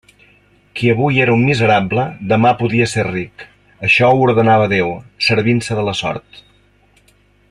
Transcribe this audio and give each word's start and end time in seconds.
Qui 0.77 0.87
hui 1.01 1.19
era 1.25 1.33
un 1.39 1.43
miserable, 1.49 2.05
demà 2.31 2.53
podia 2.63 2.87
ser 2.95 3.05
ric: 3.09 3.45
això 3.89 4.09
ho 4.15 4.25
ordenava 4.29 4.69
Déu, 4.75 4.93
servint-se 5.29 5.79
de 5.83 5.89
la 5.91 5.95
sort. 6.05 6.45